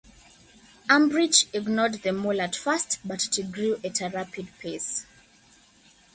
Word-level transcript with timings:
Umbricht 0.89 1.45
ignored 1.53 2.01
the 2.01 2.11
mole 2.11 2.41
at 2.41 2.55
first, 2.55 2.97
but 3.05 3.37
it 3.37 3.51
grew 3.51 3.79
at 3.83 4.01
a 4.01 4.09
rapid 4.09 4.47
pace. 4.57 5.05